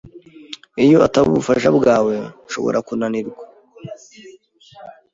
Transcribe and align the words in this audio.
Iyo 0.83 0.97
itaba 1.07 1.27
ubufasha 1.31 1.69
bwawe, 1.77 2.13
nshobora 2.45 2.77
kunanirwa. 2.87 3.43